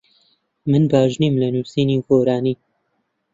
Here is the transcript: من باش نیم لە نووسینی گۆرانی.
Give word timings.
من 0.71 0.81
باش 0.91 1.13
نیم 1.21 1.35
لە 1.41 1.47
نووسینی 1.53 1.97
گۆرانی. 2.07 2.53